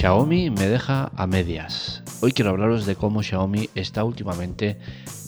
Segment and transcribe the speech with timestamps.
[0.00, 2.02] Xiaomi me deja a medias.
[2.22, 4.78] Hoy quiero hablaros de cómo Xiaomi está últimamente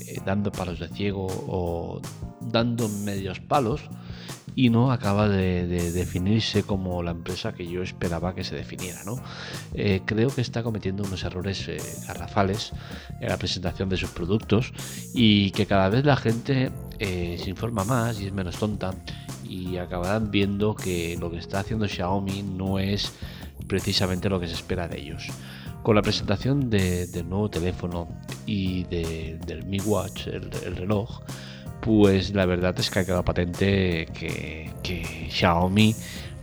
[0.07, 2.01] eh, dando palos de ciego o
[2.41, 3.83] dando medios palos
[4.57, 9.05] y no acaba de, definirse como la empresa que yo esperaba que se definiera.
[9.05, 9.17] ¿no?
[9.75, 11.77] Eh, creo que está cometiendo unos errores eh,
[12.07, 12.73] garrafales
[13.21, 14.73] en la presentación de sus productos
[15.13, 18.95] y que cada vez la gente se informa más y es menos tonta
[19.47, 23.13] y acabarán viendo que lo que está haciendo Xiaomi no es
[23.73, 25.29] precisamente lo que se espera de ellos.
[25.83, 28.07] Con la presentación del nuevo teléfono
[28.45, 31.23] y del Mi Watch, el, reloj,
[31.81, 35.97] pues la verdad es que ha quedado patente que, que Xiaomi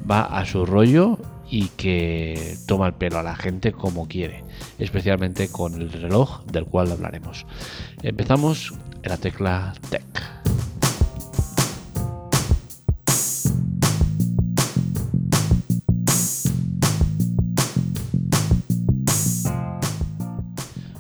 [0.10, 1.20] va a su rollo
[1.52, 4.44] y que toma el pelo a la gente como quiere,
[4.80, 7.46] especialmente con el reloj del cual hablaremos.
[8.02, 10.19] Empezamos en la tecla Tech.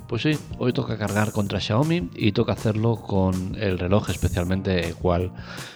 [0.09, 4.95] Pues sí, hoy toca cargar contra Xiaomi y toca hacerlo con el reloj especialmente, el
[4.95, 5.31] cual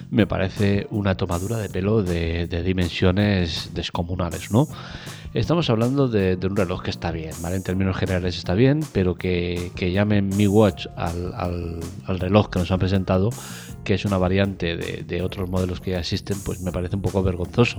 [0.09, 4.67] me parece una tomadura de pelo de, dimensiones descomunales, ¿no?
[5.35, 7.57] Estamos hablando de, un reloj que está bien, ¿vale?
[7.57, 12.79] En términos generales está bien, pero que, llamen Mi Watch al, reloj que nos han
[12.79, 13.29] presentado,
[13.83, 17.21] que es una variante de, otros modelos que ya existen, pues me parece un poco
[17.21, 17.77] vergonzoso.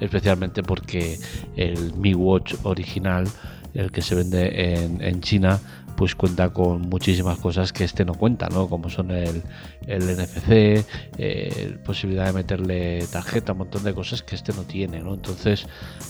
[0.00, 1.20] Especialmente porque
[1.54, 3.28] el Mi Watch original,
[3.74, 5.60] el que se vende en, en China,
[6.02, 8.68] pues cuenta con muchísimas cosas que este no cuenta, ¿no?
[8.68, 9.40] Como son el,
[9.86, 10.84] el NFC,
[11.16, 15.14] eh, posibilidad de meterle tarjeta, un montón de cosas que este no tiene, ¿no?
[15.14, 15.64] Entonces,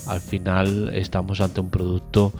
[0.07, 2.33] al final estamos ante un producto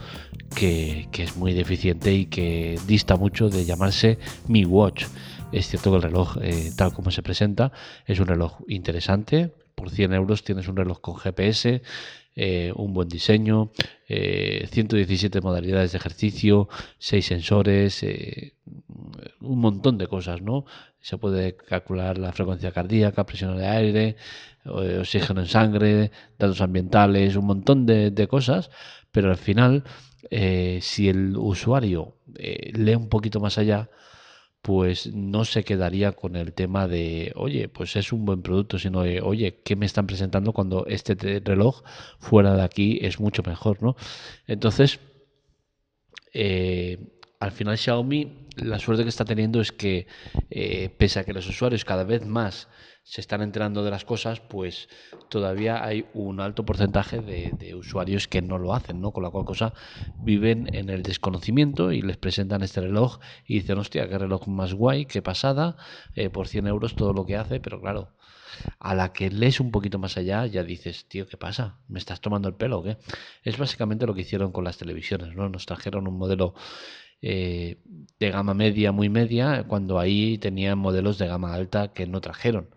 [0.55, 5.05] que, es muy deficiente y que dista mucho de llamarse Mi Watch.
[5.51, 7.71] Es cierto que el reloj, eh, tal como se presenta,
[8.07, 9.51] es un reloj interesante.
[9.75, 11.81] Por 100 euros tienes un reloj con GPS,
[12.35, 13.71] eh, un buen diseño,
[14.07, 16.67] 117 eh, modalidades de ejercicio,
[16.97, 18.55] 6 sensores, eh,
[19.39, 20.65] un montón de cosas, ¿no?
[20.99, 24.15] Se puede calcular la frecuencia cardíaca, presión de aire,
[24.65, 28.71] oxígeno en sangre, datos ambientales, un montón de, de cosas,
[29.11, 29.83] pero al final,
[30.81, 33.89] si el usuario lee un poquito más allá,
[34.63, 39.03] pues no se quedaría con el tema de, oye, pues es un buen producto, sino
[39.03, 41.83] de, oye, ¿qué me están presentando cuando este reloj
[42.17, 43.97] fuera de aquí es mucho mejor, ¿no?
[44.47, 45.01] Entonces,
[46.33, 46.97] eh,
[47.43, 50.07] al final Xiaomi, la suerte que está teniendo es que,
[50.49, 52.69] eh, pese a que los usuarios cada vez más
[53.03, 54.87] se están enterando de las cosas, pues
[55.29, 59.11] todavía hay un alto porcentaje de, usuarios que no lo hacen, ¿no?
[59.11, 59.73] Con la cual cosa
[60.19, 64.73] viven en el desconocimiento y les presentan este reloj y dicen, hostia, qué reloj más
[64.73, 65.75] guay, qué pasada,
[66.15, 68.13] eh, por 100 euros todo lo que hace, pero claro,
[68.79, 71.79] a la que lees un poquito más allá ya dices, tío, ¿qué pasa?
[71.87, 72.97] ¿Me estás tomando el pelo qué?
[73.43, 75.49] Es básicamente lo que hicieron con las televisiones, ¿no?
[75.49, 76.53] Nos trajeron un modelo
[77.23, 77.77] eh,
[78.19, 82.69] de gama media, muy media, cuando ahí tenían modelos de gama alta que no trajeron.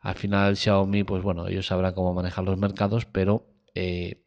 [0.00, 4.22] Al final Xiaomi, pues bueno, ellos sabrán cómo manejar los mercados, pero eh,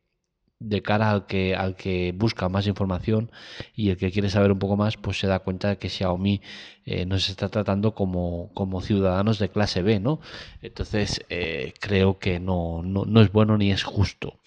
[0.62, 3.32] de cara al que, al que busca más información
[3.76, 6.42] y el que quiere saber un poco más, pues se da cuenta de que Xiaomi
[6.86, 10.22] eh, nos está tratando como, como, ciudadanos de clase B, ¿no?
[10.62, 14.40] Entonces eh, creo que no, no, es bueno ni es justo.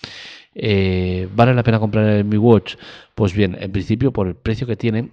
[0.55, 2.77] ¿Vale la pena comprar el Mi Watch?
[3.15, 5.11] Pues bien, en principio por el precio que tiene,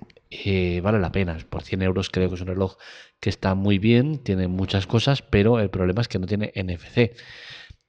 [0.82, 1.38] vale la pena.
[1.50, 2.78] Por 100 euros creo que es un reloj
[3.20, 7.16] que está muy bien, tiene muchas cosas, pero el problema es que no tiene NFC.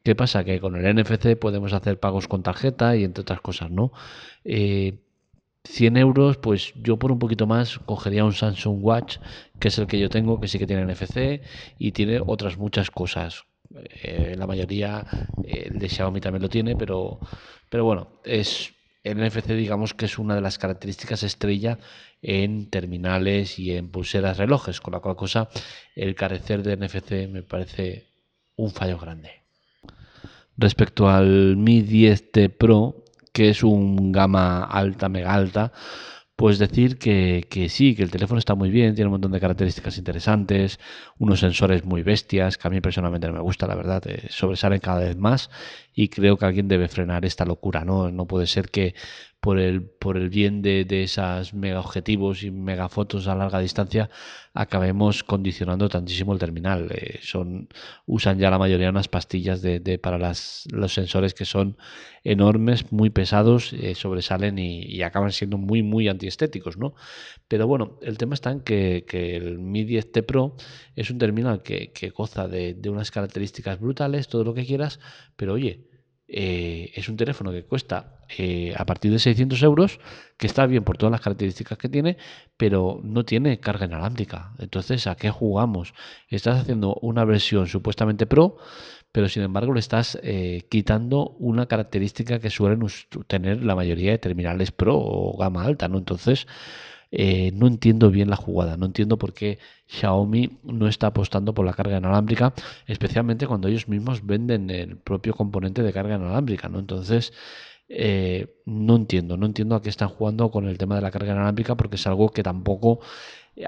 [0.04, 0.44] ¿Qué pasa?
[0.44, 3.92] Que con el NFC podemos hacer pagos con tarjeta y entre otras cosas, ¿no?
[4.44, 4.98] 100
[5.96, 9.18] eh, euros, pues yo por un poquito más cogería un Samsung Watch,
[9.60, 11.42] que es el que yo tengo, que sí que tiene NFC
[11.78, 13.44] y tiene otras muchas cosas.
[14.02, 15.06] Eh, la mayoría,
[15.44, 17.18] eh, el de Xiaomi también lo tiene, pero,
[17.68, 18.72] pero bueno, es
[19.04, 21.78] el NFC digamos que es una de las características estrella
[22.20, 25.48] en terminales y en pulseras relojes, con la cual cosa
[25.96, 28.12] el carecer de NFC me parece
[28.56, 29.42] un fallo grande.
[30.56, 35.72] Respecto al Mi 10T Pro, que es un gama alta, mega alta,
[36.42, 39.96] pues decir que, sí, que el teléfono está muy bien, tiene un montón de características
[39.96, 40.80] interesantes,
[41.20, 44.80] unos sensores muy bestias, que a mí personalmente no me gusta, la verdad, eh, sobresalen
[44.80, 45.50] cada vez más
[45.94, 48.10] y creo que alguien debe frenar esta locura, ¿no?
[48.10, 48.96] No puede ser que
[49.42, 53.58] por el, por el bien de, de esas mega objetivos y mega fotos a larga
[53.58, 54.08] distancia,
[54.54, 56.92] acabemos condicionando tantísimo el terminal.
[56.92, 57.68] Eh, son,
[58.06, 61.76] usan ya la mayoría unas pastillas de, de para las, los sensores que son
[62.22, 66.94] enormes, muy pesados, eh, sobresalen y, acaban siendo muy, muy antiestéticos, ¿no?
[67.48, 70.54] Pero bueno, el tema está en que, que el Mi 10T Pro
[70.94, 75.00] es un terminal que, que goza de, de unas características brutales, todo lo que quieras,
[75.34, 75.91] pero oye,
[76.34, 80.00] eh, es un teléfono que cuesta eh, a partir de 600 euros,
[80.38, 82.16] que está bien por todas las características que tiene,
[82.56, 84.54] pero no tiene carga inalámbrica.
[84.58, 85.92] Entonces, ¿a qué jugamos?
[86.28, 88.56] Estás haciendo una versión supuestamente pro,
[89.12, 92.80] pero sin embargo le estás eh, quitando una característica que suelen
[93.26, 95.98] tener la mayoría de terminales pro o gama alta, ¿no?
[95.98, 96.46] Entonces,
[97.14, 101.66] eh, no entiendo bien la jugada, no entiendo por qué Xiaomi no está apostando por
[101.66, 102.54] la carga inalámbrica,
[102.86, 106.78] especialmente cuando ellos mismos venden el propio componente de carga inalámbrica, ¿no?
[106.78, 107.34] Entonces,
[107.90, 111.32] eh, no entiendo, no entiendo a qué están jugando con el tema de la carga
[111.32, 113.00] inalámbrica porque es algo que tampoco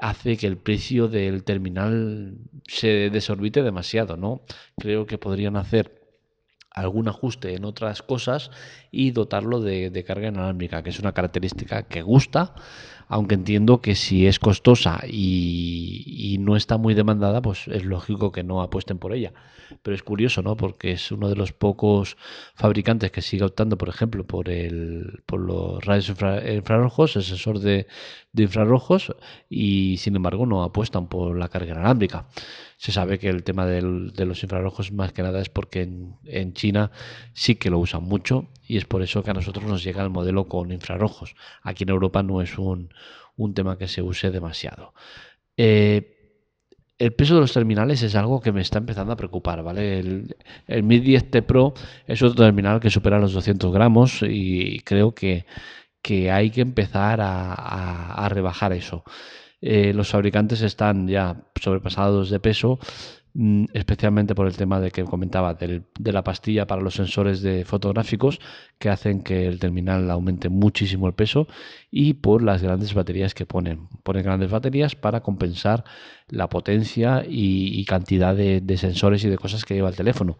[0.01, 2.37] hace que el precio del terminal
[2.67, 4.41] se desorbite demasiado, ¿no?
[4.79, 6.01] Creo que podrían hacer
[6.71, 8.49] algún ajuste en otras cosas
[8.91, 12.55] y dotarlo de, de carga inalámbrica, que es una característica que gusta,
[13.07, 18.43] aunque entiendo que si es costosa y, no está muy demandada, pues es lógico que
[18.43, 19.33] no apuesten por ella.
[19.81, 20.55] Pero es curioso, ¿no?
[20.57, 22.17] Porque es uno de los pocos
[22.53, 27.87] fabricantes que sigue optando, por ejemplo, por, el, por los rayos infrarrojos, el sensor de,
[28.35, 29.15] infrarrojos,
[29.49, 32.27] y sin embargo no apuestan por la carga inalámbrica.
[32.77, 36.53] Se sabe que el tema de los infrarrojos más que nada es porque en, en
[36.53, 36.91] China
[37.33, 40.09] sí que lo usan mucho y es por eso que a nosotros nos llega el
[40.09, 41.35] modelo con infrarrojos.
[41.61, 42.89] Aquí en Europa no es un,
[43.53, 44.93] tema que se use demasiado.
[45.57, 46.15] Eh,
[46.97, 49.99] el peso de los terminales es algo que me está empezando a preocupar, ¿vale?
[49.99, 50.35] El,
[50.67, 51.73] el Mi 10T Pro
[52.07, 55.45] es otro terminal que supera los 200 gramos y creo que,
[56.31, 59.03] hay que empezar a, rebajar eso.
[59.67, 62.79] Eh, los fabricantes están ya sobrepasados de peso
[63.37, 65.83] Mm, especialmente por el tema de que comentaba de
[66.13, 68.39] la pastilla para los sensores de fotográficos
[68.79, 71.45] que hacen que el terminal aumente muchísimo el peso
[71.91, 73.89] y por las grandes baterías que ponen.
[74.03, 75.83] Ponen grandes baterías para compensar
[76.29, 80.39] la potencia y, cantidad de, sensores y de cosas que lleva el teléfono.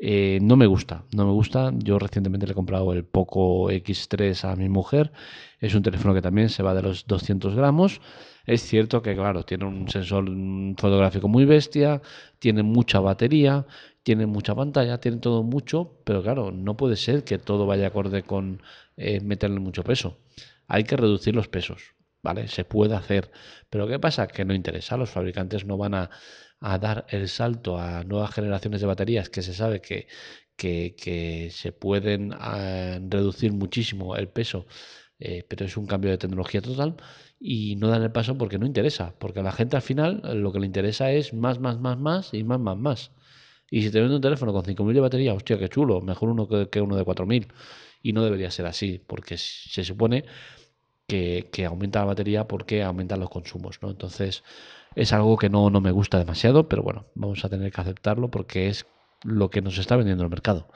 [0.00, 1.72] Eh, no me gusta, no me gusta.
[1.76, 5.12] Yo recientemente le he comprado el Poco X3 a mi mujer.
[5.60, 8.00] Es un teléfono que también se va de los 200 gramos.
[8.46, 10.26] Es cierto que, claro, tiene un sensor
[10.78, 12.00] fotográfico muy bestia,
[12.38, 13.66] tiene mucha batería,
[14.02, 18.22] tiene mucha pantalla, tiene todo mucho, pero claro, no puede ser que todo vaya acorde
[18.22, 18.62] con
[18.96, 20.16] eh, meterle mucho peso.
[20.66, 22.48] Hay que reducir los pesos, ¿vale?
[22.48, 23.30] Se puede hacer.
[23.70, 24.26] Pero ¿qué pasa?
[24.28, 24.96] Que no interesa.
[24.96, 26.10] Los fabricantes no van a,
[26.60, 30.08] dar el salto a nuevas generaciones de baterías que se sabe que,
[31.50, 34.66] se pueden ah, reducir muchísimo el peso,
[35.20, 36.96] eh, pero es un cambio de tecnología total
[37.40, 40.52] y no dan el paso porque no interesa, porque a la gente al final lo
[40.52, 43.12] que le interesa es más, más, más, más y más, más, más.
[43.70, 46.48] Y si te vende un teléfono con 5.000 de batería, hostia, qué chulo, mejor uno
[46.48, 47.48] que, uno de 4.000.
[48.02, 50.24] Y no debería ser así, porque se supone
[51.08, 53.90] que, aumenta la batería porque aumentan los consumos, ¿no?
[53.90, 54.44] Entonces
[54.94, 58.30] es algo que no, no me gusta demasiado, pero bueno, vamos a tener que aceptarlo
[58.30, 58.86] porque es
[59.24, 60.68] lo que nos está vendiendo el mercado.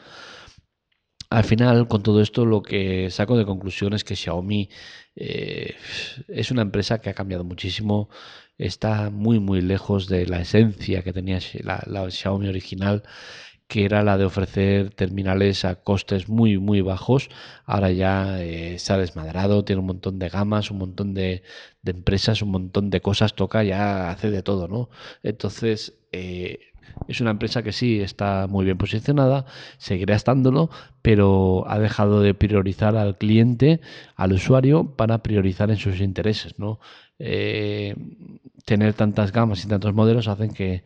[1.31, 4.69] Al final, con todo esto, lo que saco de conclusión es que Xiaomi
[5.17, 5.75] eh,
[6.29, 8.11] es una empresa que ha cambiado muchísimo,
[8.59, 13.03] está muy, muy lejos de la esencia que tenía la, Xiaomi original
[13.73, 17.31] que era la de ofrecer terminales a costes muy muy bajos
[17.65, 21.43] ahora ya eh, se ha desmadrado tiene un montón de gamas un montón de,
[21.87, 24.91] empresas un montón de cosas toca ya hace de todo no
[25.23, 26.59] entonces eh,
[27.09, 29.47] es una empresa que sí está muy bien posicionada,
[29.79, 30.69] seguirá estándolo,
[31.01, 33.81] pero ha dejado de priorizar al cliente,
[34.15, 36.59] al usuario, para priorizar en sus intereses.
[36.59, 36.81] ¿no?
[37.19, 37.95] Eh,
[38.73, 40.83] tener tantas gamas y tantos modelos hacen que,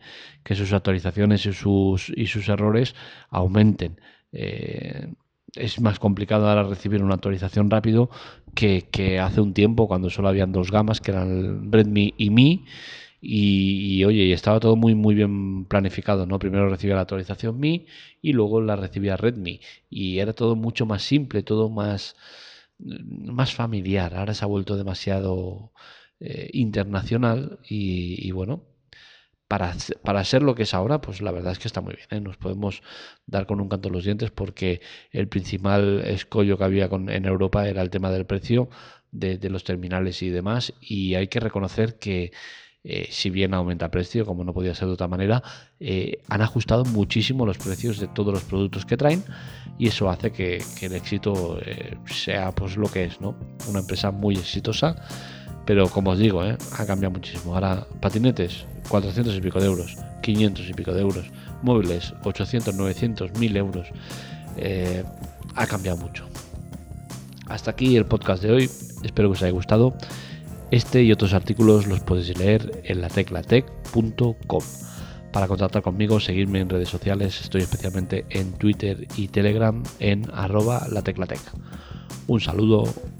[0.53, 2.95] sus actualizaciones y sus, y sus errores
[3.29, 4.01] aumenten.
[4.33, 5.13] Eh,
[5.55, 8.09] es más complicado ahora recibir una actualización rápido
[8.53, 12.65] que, que hace un tiempo cuando solo habían dos gamas que eran Redmi y Mi
[13.21, 16.39] y, oye, y estaba todo muy muy bien planificado, ¿no?
[16.39, 17.85] Primero recibía la actualización Mi
[18.21, 19.61] y luego la recibía Redmi.
[19.89, 22.15] Y era todo mucho más simple, todo más,
[22.79, 24.13] más familiar.
[24.15, 25.71] Ahora se ha vuelto demasiado
[26.19, 28.63] eh, internacional y, bueno,
[29.47, 32.07] para, para, ser lo que es ahora, pues la verdad es que está muy bien.
[32.11, 32.19] ¿eh?
[32.19, 32.81] Nos podemos
[33.25, 34.81] dar con un canto los dientes porque
[35.11, 38.69] el principal escollo que había con, en Europa era el tema del precio
[39.11, 40.73] de, de los terminales y demás.
[40.81, 42.31] Y hay que reconocer que
[42.89, 45.43] eh, si bien aumenta el precio, como no podía ser de otra manera,
[45.77, 49.25] eh, han ajustado muchísimo los precios de todos los productos que traen
[49.77, 53.37] y eso hace que, el éxito eh, sea pues lo que es, ¿no?
[53.67, 54.95] Una empresa muy exitosa,
[55.67, 57.53] pero como os digo, ha cambiado muchísimo.
[57.53, 61.25] Ahora, patinetes, 400 y pico de euros, 500 y pico de euros,
[61.61, 63.87] móviles, 800, 900, 1000 euros.
[65.55, 66.25] ha cambiado mucho.
[67.47, 68.69] Hasta aquí el podcast de hoy.
[69.03, 69.93] Espero que os haya gustado.
[70.71, 74.63] Este y otros artículos los podéis leer en lateclatec.com.
[75.31, 80.87] Para contactar conmigo, seguirme en redes sociales, estoy especialmente en Twitter y Telegram en arroba
[80.89, 81.41] la teclatec.
[82.27, 82.85] Un saludo,